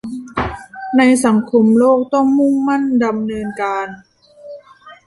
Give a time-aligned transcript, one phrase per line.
[0.97, 3.87] ในสังคมโลกต้องมุ่งมั่นดำเนินการ